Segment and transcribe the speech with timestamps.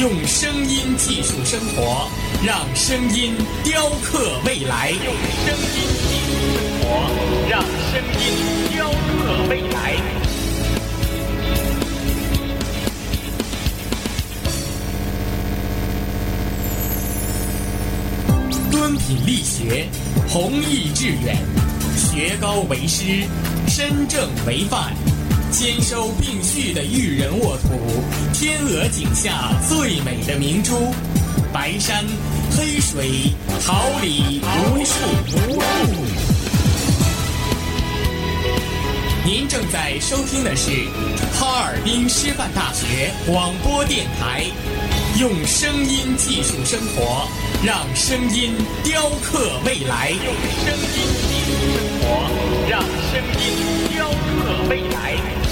[0.00, 2.08] 用声音技术生活，
[2.44, 4.90] 让声音雕刻未来。
[4.90, 6.86] 用声音技术生活，
[7.48, 7.62] 让
[7.92, 8.24] 声音
[8.72, 8.94] 雕刻
[9.50, 9.96] 未来。
[18.70, 19.86] 敦品力学，
[20.28, 21.36] 弘毅致远，
[21.96, 23.28] 学高为师，
[23.68, 24.94] 身正为范，
[25.52, 27.68] 兼收并蓄的育人沃土，
[28.32, 30.94] 天鹅颈下最美的明珠，
[31.52, 32.02] 白山
[32.56, 34.94] 黑水，桃李无数。
[39.26, 40.70] 您正在收听的是
[41.38, 44.46] 哈尔滨师范大学广播电台，
[45.20, 47.28] 用声音技术生活，
[47.62, 50.08] 让声音雕刻未来。
[50.12, 50.18] 用
[50.64, 50.96] 声音
[51.28, 51.91] 技术生活，让
[53.12, 55.51] 声音雕刻未来。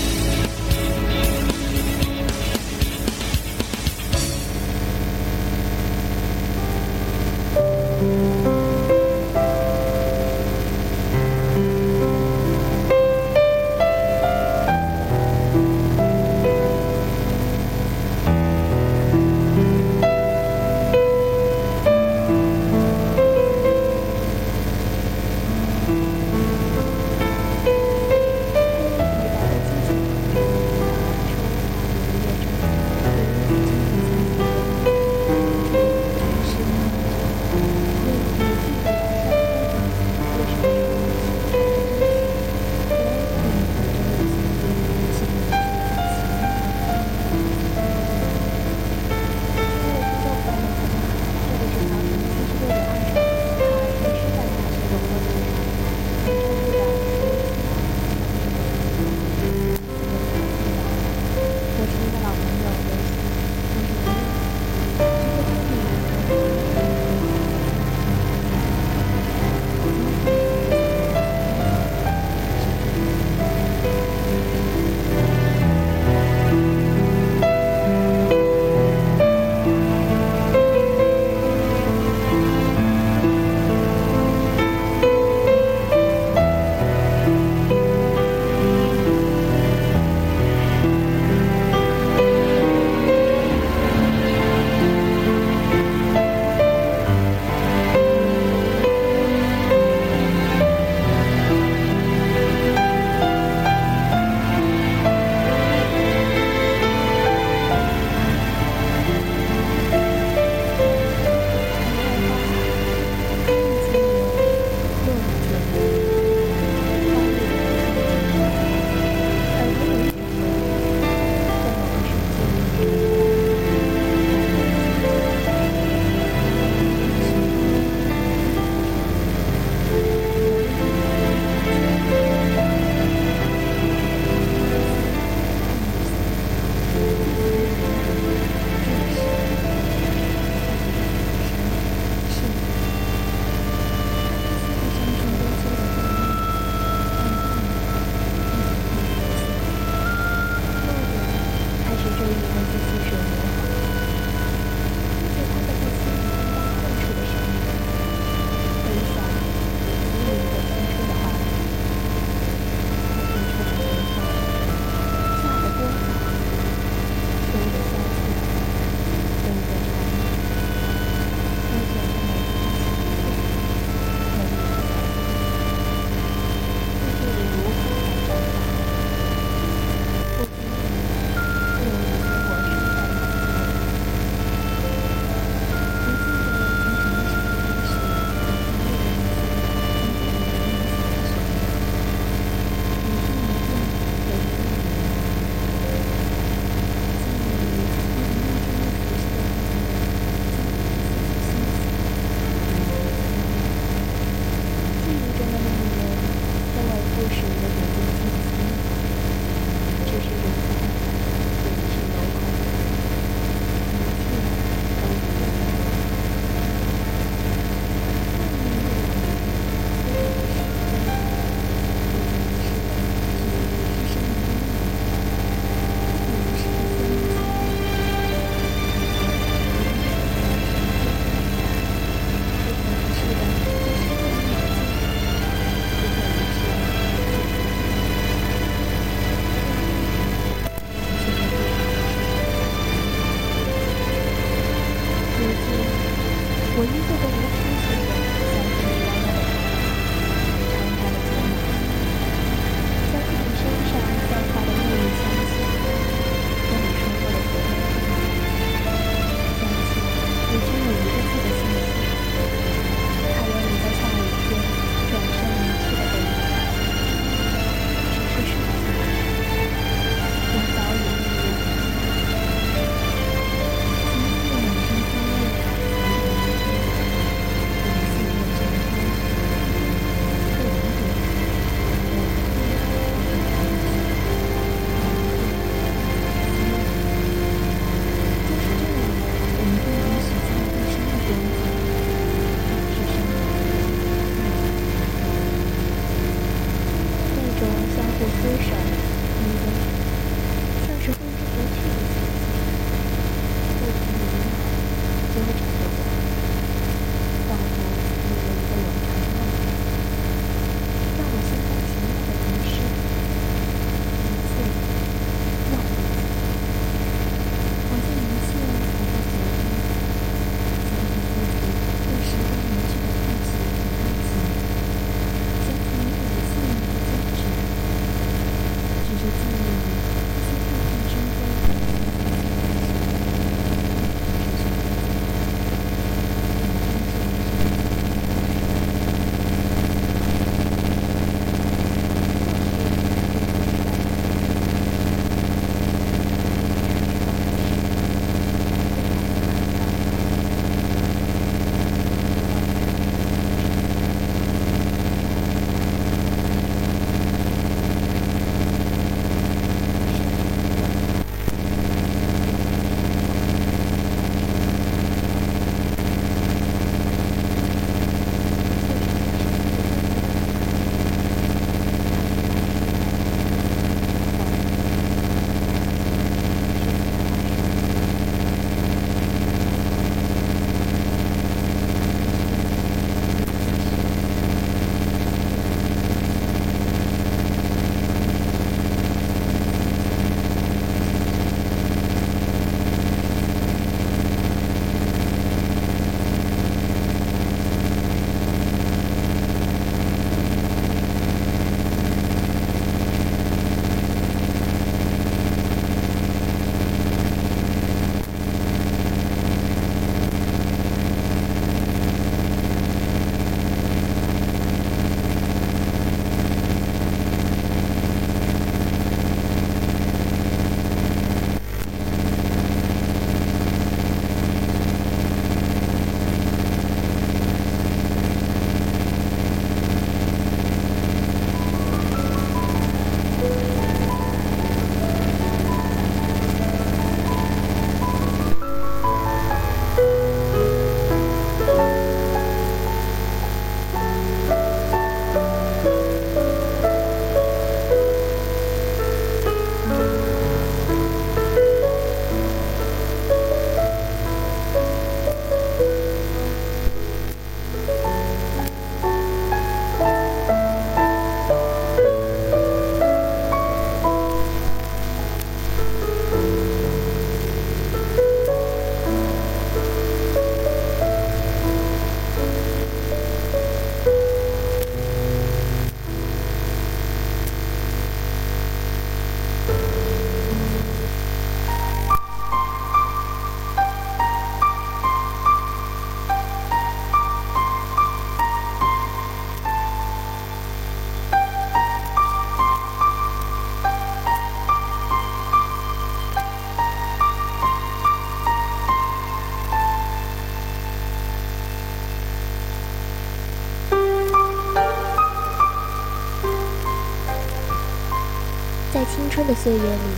[509.31, 510.09] 春的岁月里，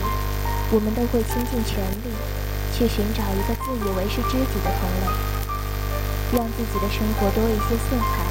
[0.73, 2.09] 我们都会倾尽全力
[2.73, 5.07] 去寻找一个自以为是知己的同类，
[6.33, 8.25] 让自己的生活多一些色彩，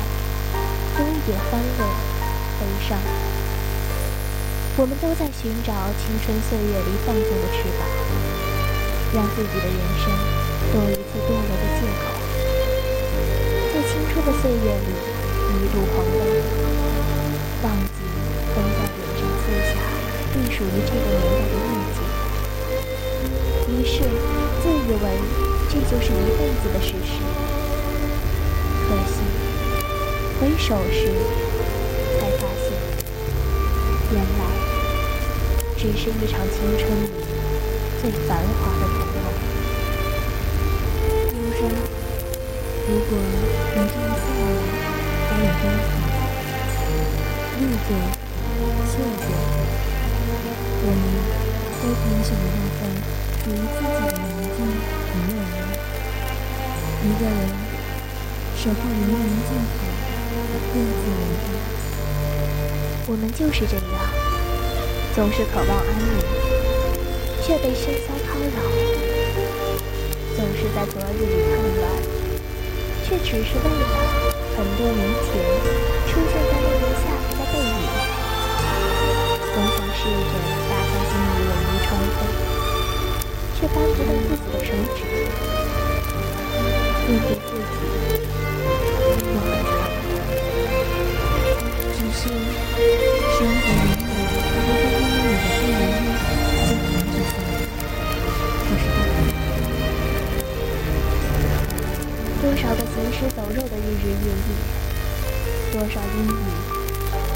[0.97, 1.85] 多一点欢乐、
[2.57, 2.97] 悲伤。
[4.81, 5.71] 我们都在寻找
[6.01, 7.85] 青春岁月里放纵的翅膀，
[9.13, 10.09] 让自己的人生
[10.73, 12.09] 多一次堕落的借口。
[13.69, 14.89] 在青春的岁月里，
[15.45, 17.90] 一路狂奔，忘。
[20.61, 21.97] 属于这个年代的印记，
[23.67, 23.93] 于是
[24.61, 25.05] 自以为
[25.71, 27.17] 这就是一辈子的事实。
[28.85, 29.25] 可惜，
[30.39, 31.01] 回首时，
[32.19, 32.63] 才发现，
[34.11, 34.21] 原来
[35.75, 37.09] 只是一场青春里
[37.99, 39.17] 最繁华的童梦。
[41.33, 41.59] 忧伤，
[42.87, 44.39] 如果你这个下午
[45.27, 45.89] 还有灯火，
[47.57, 47.89] 路过，
[48.85, 49.25] 错过，
[50.83, 51.03] 我们
[51.81, 52.81] 都可以选择在
[53.43, 55.55] 属于自己的宁静与落寞，
[57.05, 57.31] 一个人。
[58.61, 59.15] 守护黎明
[59.49, 59.81] 尽头，
[60.69, 61.49] 各自为政。
[63.07, 63.81] 我们就是这样，
[65.15, 66.21] 总是渴望安宁，
[67.41, 68.61] 却被喧嚣叨扰；
[70.35, 71.81] 总是在昨日里探暖，
[73.03, 73.83] 却只是为了
[74.55, 75.29] 很多年前
[83.61, 84.99] 却扳不动自己的手指。
[87.07, 87.69] 面对自己。
[92.13, 95.25] 是生活永远不会
[95.63, 97.49] 因为你的不如意就停止下来，
[98.67, 98.83] 可是
[102.41, 104.49] 多少个行尸走肉的日日夜夜，
[105.71, 106.29] 多少阴雨，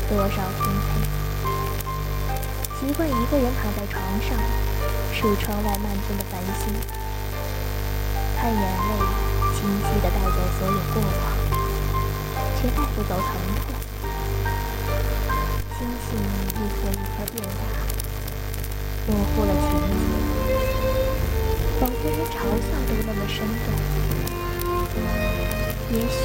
[0.10, 0.88] 多少颠沛，
[2.79, 4.29] 习惯一个人躺在床上，
[5.15, 6.67] 数窗外漫天的繁星，
[8.38, 8.62] 看眼泪
[9.55, 11.10] 清晰地带走所有过往，
[12.60, 13.65] 却带不走疼痛。
[15.79, 17.63] 星星一颗一颗变大，
[19.07, 20.03] 模糊了情景，
[21.79, 23.67] 仿佛连嘲笑都那么生动。
[25.91, 26.19] 也许，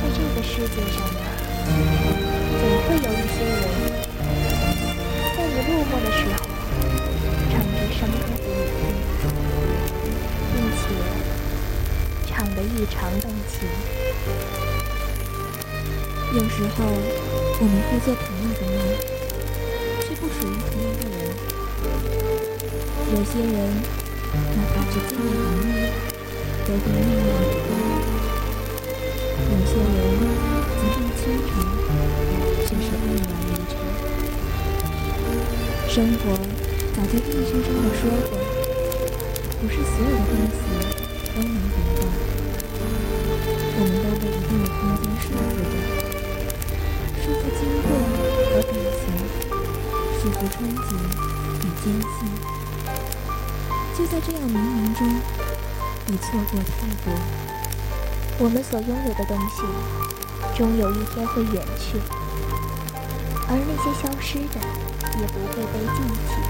[0.00, 1.28] 在这个世界上啊，
[2.58, 3.62] 总会有一些人，
[5.36, 6.40] 在你落寞的时候，
[7.98, 8.80] 唱着伤歌给你听，
[10.54, 10.80] 并且
[12.28, 13.66] 唱得异常动情。
[16.34, 16.84] 有时候。
[17.60, 18.78] 我们会做同样的梦，
[20.06, 21.18] 却不属于同一个人。
[23.10, 23.58] 有些人，
[24.54, 25.90] 哪怕只见了一面，
[26.64, 27.74] 都会念念不忘；
[29.50, 29.98] 有些人，
[30.78, 31.50] 即便倾城，
[32.62, 33.74] 却是黯然离场。
[35.88, 36.22] 生活
[36.98, 38.34] 早就硬生生的说过，
[39.60, 40.58] 不是所有的东西
[41.30, 42.02] 都能得到。
[43.78, 45.78] 我们都被一定的空间束缚着。
[47.22, 47.88] 束缚经过
[48.50, 49.06] 和感情，
[50.18, 50.90] 束缚憧憬
[51.62, 52.18] 与坚信。
[53.96, 55.06] 就在这样冥冥中，
[56.08, 57.14] 已错过太多。
[58.40, 59.62] 我们所拥有的东西，
[60.56, 61.96] 终有一天会远去，
[63.46, 64.58] 而那些消失的，
[65.20, 66.47] 也不会被记起。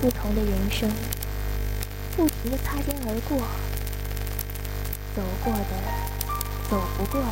[0.00, 0.90] 不同的人生，
[2.16, 3.38] 不停的擦肩而过，
[5.16, 5.72] 走过的，
[6.70, 7.26] 走不过的。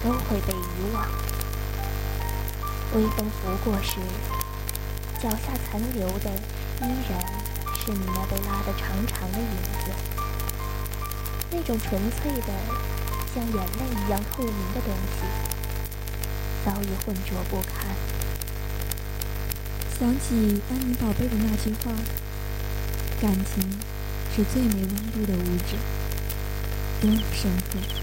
[0.00, 1.04] 都会被遗忘。
[2.94, 3.96] 微风拂过时，
[5.20, 6.30] 脚下残留的
[6.80, 7.20] 依然
[7.74, 9.44] 是你那被拉得长长的影
[9.84, 9.90] 子。
[11.50, 12.52] 那种纯粹的，
[13.34, 15.24] 像眼泪一样透明的东西，
[16.64, 17.88] 早已浑浊不堪。
[19.98, 21.90] 想起安妮宝贝的那句话
[23.20, 23.68] ：“感情
[24.32, 25.74] 是最没温度的物质。”
[27.02, 27.97] 多么深刻！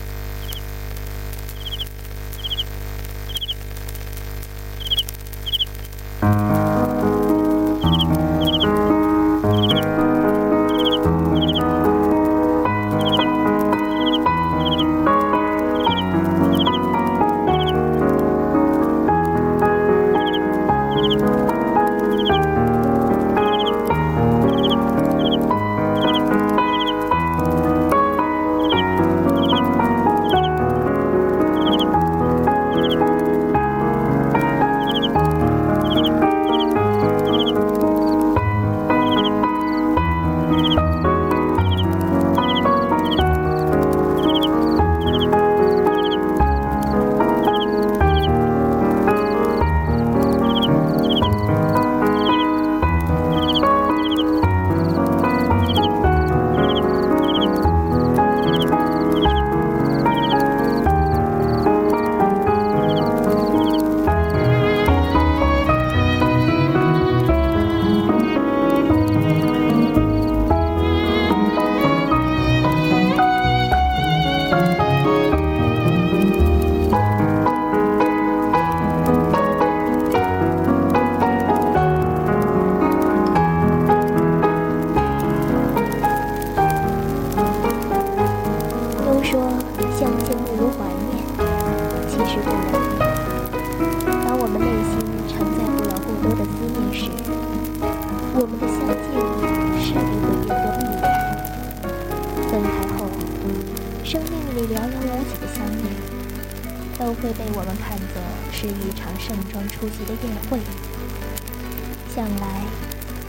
[112.16, 112.64] 想来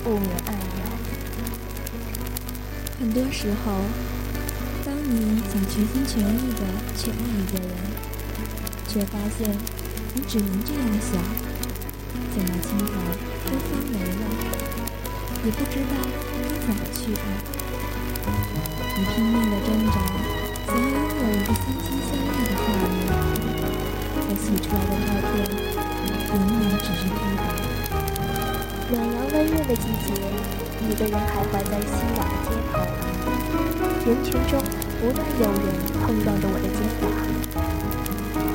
[0.05, 0.87] 不免黯然。
[3.01, 3.83] 很多时候，
[4.85, 6.63] 当你想全心全意的
[6.97, 7.75] 去爱一个人，
[8.87, 9.51] 却发现
[10.15, 11.21] 你只能这样想，
[12.31, 12.93] 想到青苔
[13.51, 14.23] 都发霉了，
[15.45, 15.93] 也不知道
[16.33, 17.19] 该怎么去爱。
[18.97, 19.99] 你拼命的挣扎，
[20.65, 22.97] 想要拥有一个心心相印的画面，
[24.15, 25.35] 可洗出来的照片
[26.31, 27.66] 永远只是黑白。
[29.47, 30.13] 暖阳温润的季节，
[30.89, 32.75] 一个人徘徊在熙攘的街头，
[34.05, 34.53] 人群中
[35.01, 35.63] 不断有人
[36.03, 37.05] 碰撞着我的肩膀。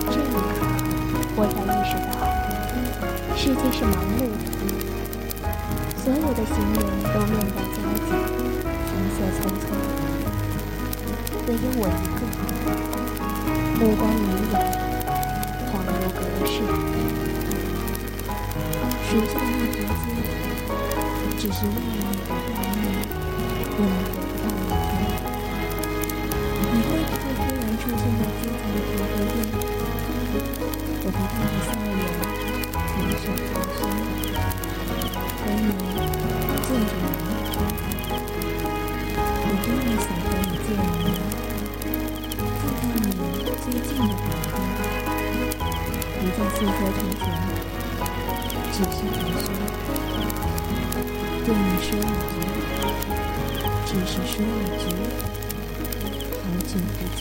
[0.10, 0.60] 这一刻，
[1.36, 2.14] 我才意识到，
[3.38, 4.52] 世界是盲目的，
[6.04, 8.10] 所有的行人都面带焦急，
[8.88, 9.64] 行色匆匆。
[11.48, 12.22] 唯有我一个，
[13.80, 14.20] 目光迷
[14.52, 14.54] 离，
[15.72, 16.54] 恍如隔世。
[19.12, 20.08] 熟悉的那条街，
[21.38, 22.96] 只是外面的外面，
[23.76, 25.04] 我们回不到那天。
[26.72, 29.36] 你会不会突然出现在街角的咖啡店？
[31.04, 32.08] 我会带着笑脸，
[32.88, 33.84] 俯首寒暄，
[35.36, 35.68] 和你
[36.64, 37.36] 见着聊。
[39.44, 41.20] 我真的想和你见一面。
[42.64, 44.56] 看到你最近的感觉，
[46.16, 47.28] 不再诉说从前，
[48.72, 49.48] 只是传说。
[51.44, 52.00] 对你说一
[52.32, 52.36] 句，
[53.86, 54.46] 只是说一
[54.80, 54.84] 句，
[56.42, 57.20] 好久不见，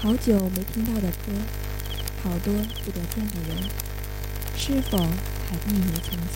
[0.00, 1.32] 好久没听到的歌，
[2.22, 2.52] 好多
[2.84, 3.50] 不得见的人，
[4.56, 6.34] 是否还一如从前？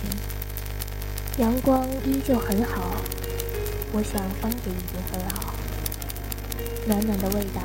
[1.39, 3.03] 阳光依旧很好，
[3.93, 5.55] 我想风也已经很好，
[6.87, 7.61] 暖暖的味道。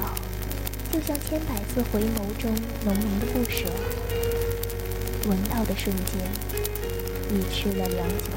[0.89, 3.69] 就像千百次回眸中浓浓的不舍，
[5.27, 6.23] 闻到的瞬间，
[7.33, 8.31] 已吃了良久。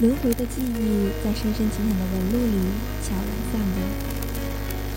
[0.00, 2.58] 轮回的记忆在深深浅浅的纹路里
[3.02, 3.78] 悄然散落，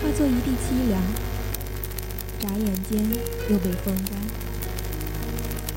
[0.00, 1.02] 化作一地凄凉。
[2.38, 3.02] 眨眼间
[3.50, 4.14] 又被风干。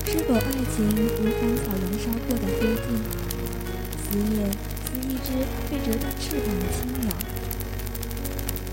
[0.06, 1.02] 是否爱情如
[1.40, 2.78] 荒草燃烧过的灰烬？
[3.98, 4.46] 思念
[4.84, 5.28] 似一只
[5.68, 7.10] 被折断翅膀的青鸟。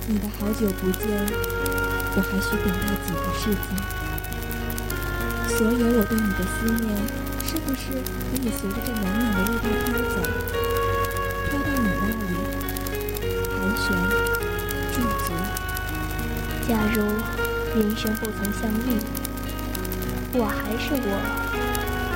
[0.07, 1.09] 你的好久不见，
[2.15, 4.08] 我还需等待几个世纪？
[5.59, 6.87] 所有我对你的思念，
[7.43, 7.91] 是不是
[8.31, 10.15] 可以随着这暖暖的味道飘走，
[11.49, 12.31] 飘到你那里，
[13.51, 13.91] 盘旋
[14.93, 15.27] 驻足？
[16.65, 17.03] 假如
[17.77, 19.03] 人生不曾相遇，
[20.31, 21.11] 我还是我，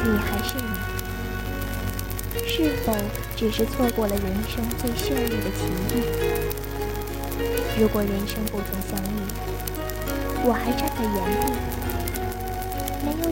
[0.06, 2.96] 你还是你，是否
[3.36, 6.00] 只是错过了人生最绚丽的奇遇？
[7.78, 9.20] 如果人生不曾相遇，
[10.46, 11.12] 我还站在原
[11.46, 11.52] 地，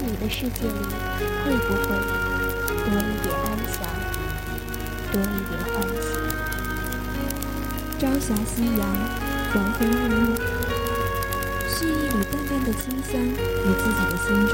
[0.04, 0.70] 你的世界里，
[1.46, 1.86] 会不会
[2.68, 3.86] 多一点安详，
[5.12, 6.04] 多一点欢喜？
[8.00, 8.82] 朝霞夕阳，
[9.54, 10.36] 黄昏日暮，
[11.70, 14.54] 蓄一缕淡淡的清香于自己的心中，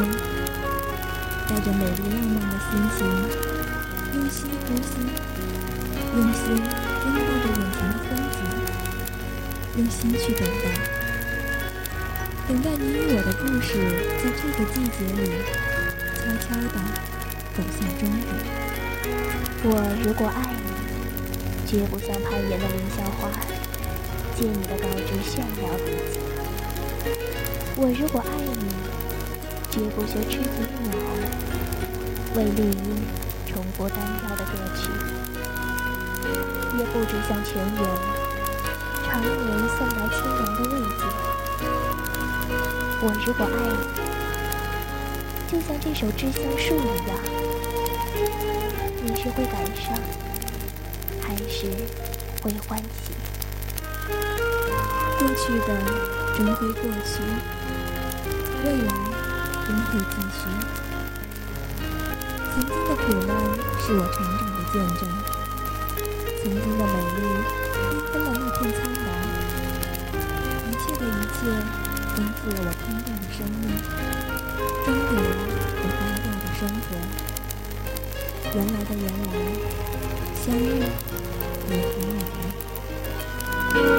[1.47, 2.99] 带着美丽浪漫的心情，
[4.15, 4.99] 用心呼吸，
[6.13, 8.35] 用心拥抱着眼前的风景。
[9.77, 10.65] 用心去等待，
[12.47, 13.75] 等待你与我的故事，
[14.23, 15.43] 在这个季节里
[16.15, 16.79] 悄悄地
[17.53, 18.31] 走向终点。
[19.65, 23.27] 我如果爱你，绝不像攀岩的凌霄花，
[24.33, 26.23] 借你的高枝炫耀自己；
[27.75, 28.71] 我如果爱你，
[29.69, 30.95] 绝不学知足鸟，
[32.35, 32.95] 为绿荫
[33.45, 34.87] 重播单调的歌曲；
[36.79, 37.83] 也不止像泉源。
[39.03, 39.35] 常年
[39.75, 41.36] 送来清凉的慰藉。
[42.99, 43.77] 我如果爱你，
[45.51, 47.15] 就像这首《知香树》一样，
[49.03, 49.93] 你是会感伤，
[51.21, 51.67] 还是
[52.41, 53.13] 会欢喜？
[55.19, 55.69] 过去的
[56.35, 57.21] 终归过去，
[58.65, 58.89] 未来
[59.63, 60.49] 终会继续。
[62.49, 63.31] 曾经的苦难
[63.79, 65.05] 是我成长的见证，
[66.41, 67.21] 曾经的美丽
[67.77, 69.05] 缤纷了那片苍茫。
[70.65, 71.39] 一切的一切
[72.49, 73.67] 了我空洞的生命，
[74.85, 75.27] 装点了
[75.81, 76.87] 我单调的生活。
[78.55, 79.29] 原来的原来，
[80.33, 80.59] 相遇
[81.69, 81.95] 也很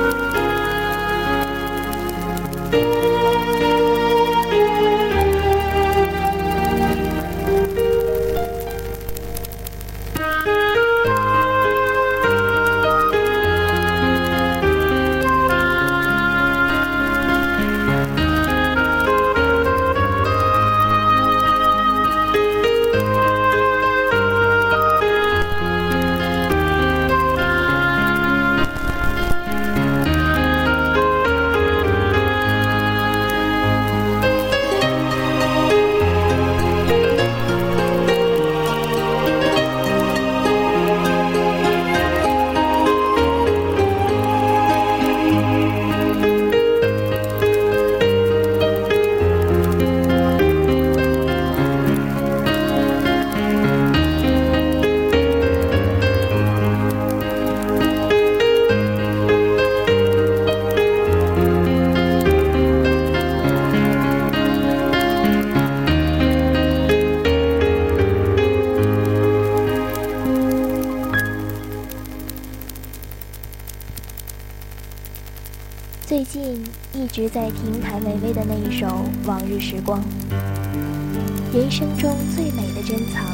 [0.03, 0.08] 美。
[79.59, 80.01] 时光》。
[81.53, 83.25] 人生中最美的珍藏，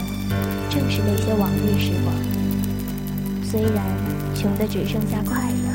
[0.71, 2.15] 正是那些往日时光。
[3.43, 3.85] 虽然
[4.35, 5.69] 穷的只剩下快乐，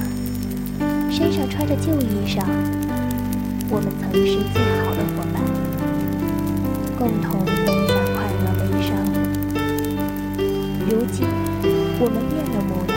[1.12, 2.44] 身上穿着旧衣裳，
[3.70, 5.42] 我们曾是最好的伙伴，
[6.98, 8.90] 共同分享快乐悲伤。
[10.90, 11.28] 如今，
[12.00, 12.89] 我们变了模样，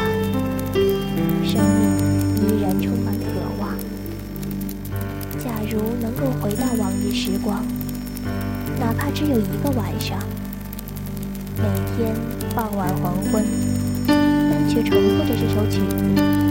[5.72, 7.64] 如能够回到往日时光，
[8.78, 10.18] 哪怕只有一个晚上，
[11.56, 11.64] 每
[11.96, 12.14] 天
[12.54, 13.42] 傍晚黄昏，
[14.06, 16.41] 单曲重复着这首曲子，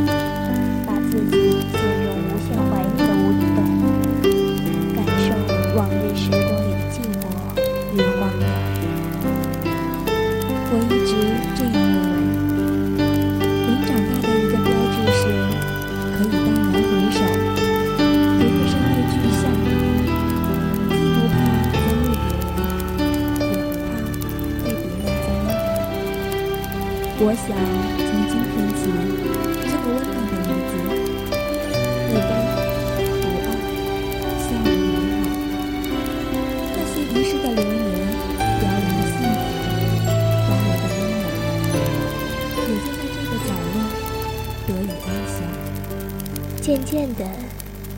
[46.81, 47.25] 渐渐的，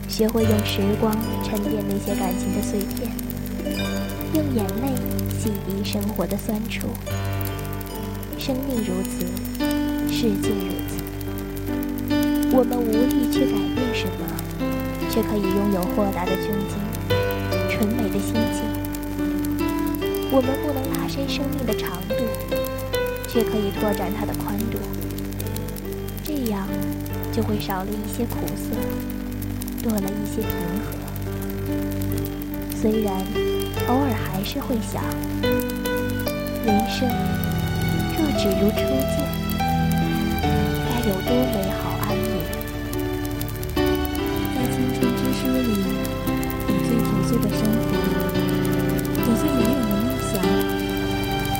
[0.08, 3.10] 学会用时光沉淀那些感情的碎片，
[4.34, 4.92] 用眼泪
[5.30, 6.88] 洗涤生活的酸楚。
[8.38, 9.26] 生命如此，
[10.12, 11.02] 世界如此。
[12.52, 14.26] 我们无力去改变什么，
[15.10, 16.76] 却可以拥有豁达的胸襟、
[17.70, 18.62] 纯美的心境。
[20.30, 22.14] 我们不能拉伸生命的长度，
[23.28, 24.78] 却可以拓展它的宽度。
[27.34, 28.76] 就会少了一些苦涩，
[29.82, 30.48] 多了一些平
[30.84, 30.94] 和。
[32.80, 33.12] 虽然
[33.88, 35.02] 偶尔还是会想，
[36.64, 37.10] 人生。
[38.16, 39.18] 若只如初见，
[40.86, 42.30] 该有多美好安宁！
[44.54, 45.68] 在青春之书里，
[46.68, 47.90] 有最朴素的生活，
[49.18, 50.32] 有最遥远的梦想，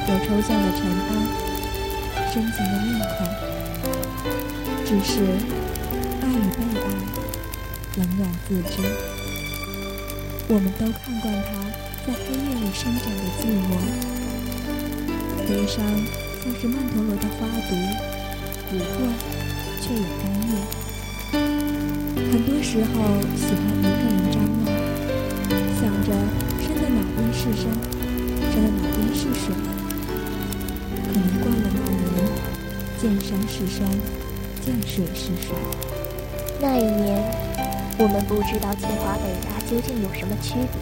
[0.06, 1.10] 有抽象的尘埃，
[2.32, 3.26] 深情的面孔。
[4.86, 5.12] 只是
[6.56, 6.82] 爱与被爱，
[7.96, 8.74] 冷暖自知。
[10.46, 11.50] 我们都看惯他
[12.06, 13.68] 在黑夜里生长的寂寞，
[15.48, 15.82] 悲伤。
[16.44, 17.74] 像是曼陀罗的花毒，
[18.68, 18.84] 蛊惑
[19.80, 20.52] 却也甘愿。
[22.30, 22.92] 很多时候
[23.34, 24.68] 喜欢一个人张望，
[25.80, 26.12] 想着
[26.60, 27.64] 山的哪边是山，
[28.52, 29.56] 山的哪边是水。
[31.02, 31.98] 可能惯了那年，
[33.00, 33.88] 见山是山，
[34.60, 35.48] 见水是水。
[36.60, 37.22] 那一年，
[37.98, 40.80] 我们不知道清华北大究竟有什么区别，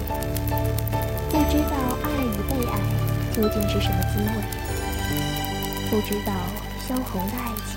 [1.30, 2.78] 不知道爱与被爱
[3.35, 4.30] 究竟是什么滋味。
[5.90, 6.32] 不知道
[6.87, 7.72] 萧红的爱情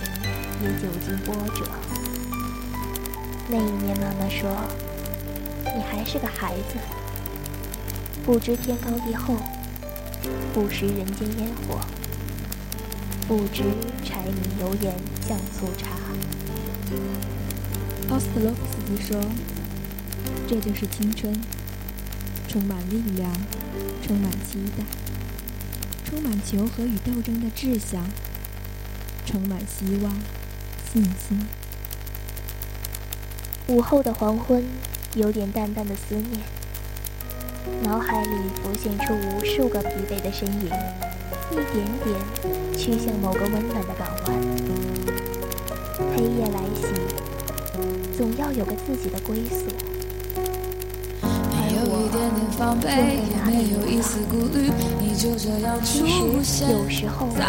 [0.61, 1.65] 也久经波折。
[3.47, 4.49] 那一年，妈妈说
[5.75, 6.77] ：“你还是个孩子，
[8.25, 9.35] 不知天高地厚，
[10.53, 11.79] 不识人间烟火，
[13.27, 13.63] 不知
[14.03, 14.93] 柴米油盐
[15.27, 15.89] 酱醋茶。”
[18.09, 19.19] 奥斯特洛夫斯基说
[20.47, 21.33] ：“这就是青春，
[22.47, 23.31] 充满力量，
[24.05, 24.83] 充满期待。”
[26.05, 28.05] 充满求和与斗争的志向，
[29.25, 30.13] 充满希望、
[30.93, 31.39] 信心。
[33.67, 34.63] 午后的黄昏，
[35.15, 36.39] 有点淡淡的思念，
[37.83, 38.29] 脑海里
[38.61, 40.69] 浮现出无数个疲惫的身影，
[41.51, 44.37] 一点点趋向某个温暖的港湾。
[46.15, 46.94] 黑夜来袭，
[48.17, 49.65] 总要有个自己的归宿。
[51.75, 52.87] 有一点点防备，
[53.29, 56.07] 也没有一丝顾虑，你就这样出
[56.41, 56.65] 现
[57.35, 57.41] 在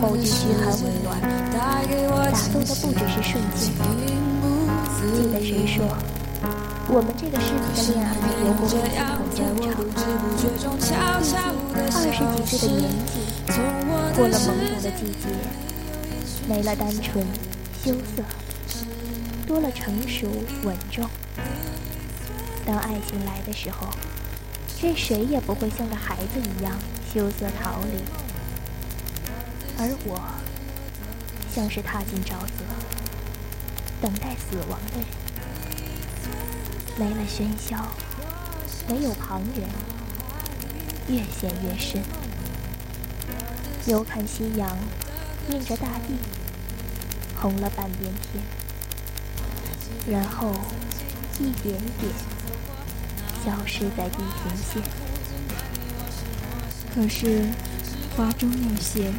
[0.00, 0.82] 我的世界，
[1.52, 1.56] 带
[1.86, 2.72] 给我惊喜。
[4.96, 5.76] 记得谁说，
[6.88, 8.10] 我们这个世纪的恋爱
[8.40, 8.74] 有过很
[10.40, 10.42] 正
[10.80, 10.90] 常。
[11.76, 13.12] 二十几岁的年纪，
[14.16, 15.22] 过了懵懂的季节，
[16.48, 17.24] 没了单纯
[17.84, 18.22] 羞涩，
[19.54, 20.28] 多了成熟
[20.64, 21.08] 稳重。
[22.66, 23.88] 当爱情来的时候，
[24.82, 28.02] 任谁也不会像个孩子一样羞涩逃离，
[29.78, 30.20] 而我
[31.54, 32.64] 像是踏进沼泽，
[34.02, 35.06] 等待死亡的人。
[36.98, 37.86] 没了喧嚣，
[38.88, 39.68] 没有旁人，
[41.06, 42.02] 越陷越深。
[43.86, 44.76] 遥看夕阳，
[45.52, 46.16] 映着大地，
[47.40, 48.42] 红了半边天，
[50.10, 50.52] 然后。
[51.40, 52.12] 一点点
[53.44, 54.80] 消失在地平线。
[56.94, 57.44] 可是，
[58.16, 59.12] 花终要谢，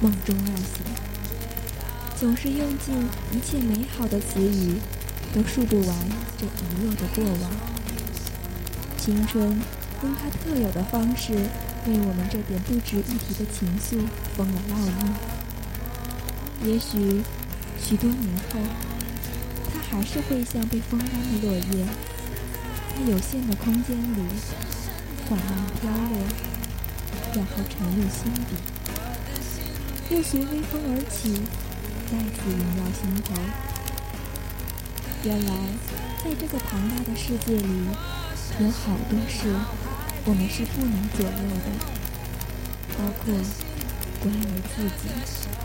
[0.00, 0.82] 梦终要醒，
[2.18, 2.96] 总是用尽
[3.30, 4.80] 一切美好的词语，
[5.34, 5.94] 都数不完
[6.38, 7.50] 这遗落的过往。
[8.96, 9.44] 青春
[10.02, 14.00] 用它特有的方式，为我们这点不值一提的情愫
[14.34, 14.72] 封了烙
[16.64, 16.72] 印。
[16.72, 17.22] 也许，
[17.78, 18.58] 许多年后，
[19.94, 21.86] 还是会像被风干的落叶，
[22.96, 24.18] 在有限的空间里
[25.28, 25.46] 缓慢
[25.80, 26.18] 飘落。
[27.32, 28.54] 然后沉入心底，
[30.14, 31.34] 又随微风而起，
[32.10, 33.34] 再次萦绕心头。
[35.24, 35.52] 原来，
[36.22, 37.86] 在这个庞大的世界里，
[38.60, 39.52] 有好多事
[40.24, 41.70] 我们是不能左右的，
[42.96, 43.34] 包括
[44.20, 45.63] 关于自己。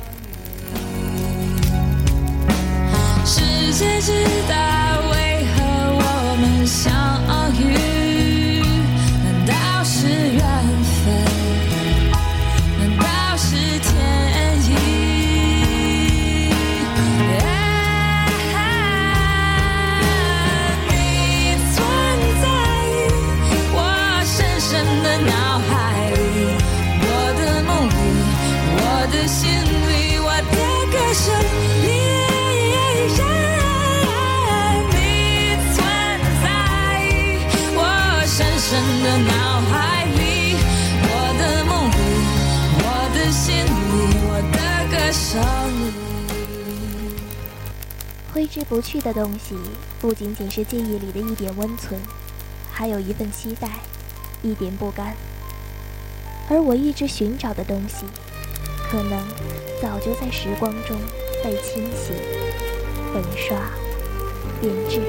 [3.32, 4.12] 世界之
[4.48, 6.92] 大，为何我们相
[7.54, 8.09] 遇？
[48.50, 49.56] 之不去的东西，
[50.02, 52.02] 不仅仅是记忆里的一点温存，
[52.72, 53.70] 还有一份期待，
[54.42, 55.16] 一点不甘。
[56.50, 58.06] 而我一直寻找的东西，
[58.90, 59.24] 可能
[59.80, 60.98] 早就在时光中
[61.44, 62.12] 被清洗、
[63.14, 63.56] 粉刷、
[64.60, 65.00] 变质。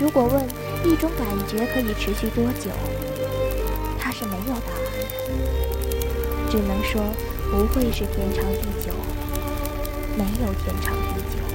[0.00, 0.44] 如果问
[0.84, 2.70] 一种感觉可以持续多久，
[4.00, 7.00] 它是没有答案的，只能说
[7.52, 8.92] 不会是天长地久，
[10.16, 11.47] 没有天长地久。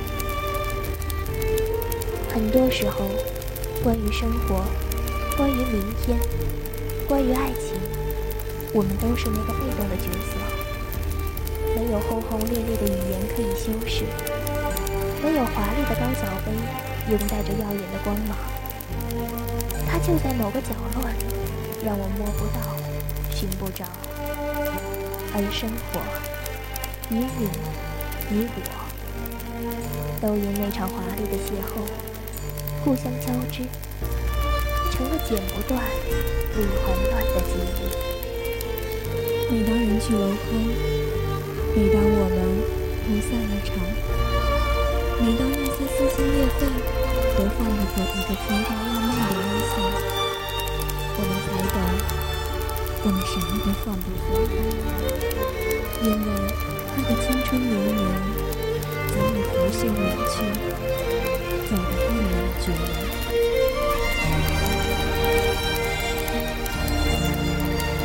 [2.33, 3.05] 很多时候，
[3.83, 4.65] 关于生活，
[5.37, 6.17] 关于明天，
[7.07, 7.77] 关于爱情，
[8.73, 10.33] 我们都是那个被动的角色，
[11.75, 14.05] 没有轰轰烈烈的语言可以修饰，
[15.21, 16.49] 没有华丽的高脚杯
[17.11, 18.35] 拥带着耀眼的光芒，
[19.87, 22.75] 它就在某个角落里，让我摸不到，
[23.29, 23.85] 寻不着。
[25.35, 26.01] 而生活，
[27.11, 27.47] 与你，
[28.31, 28.59] 与我，
[30.19, 31.85] 都因那场华丽的邂逅。
[32.83, 33.63] 互相交织，
[34.91, 37.63] 成了剪不断、理还乱的记忆。
[39.49, 40.51] 每当人去楼空，
[41.73, 42.37] 每当我们
[43.05, 43.71] 不散了场，
[45.21, 46.61] 每当那些撕心裂肺
[47.37, 49.41] 都换不作一个春花烂漫的微
[49.71, 49.73] 笑，
[51.15, 51.75] 我们才懂，
[53.05, 54.27] 我们什么都放不回，
[56.03, 56.27] 因为
[56.97, 58.03] 那个青春流年
[59.07, 60.35] 早已拂袖远去，
[61.73, 62.29] 走得太远。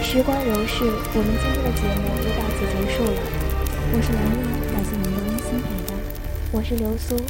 [0.03, 3.21] 时光流逝，我们今天的节目就到此结束了。
[3.93, 4.33] 我是兰兰，
[4.73, 5.93] 感谢您的温馨陪伴。
[6.51, 7.21] 我是流苏，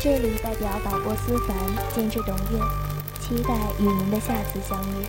[0.00, 1.54] 这里代表导播思凡，
[1.94, 2.58] 监制董月，
[3.20, 5.04] 期待与您的下次相遇。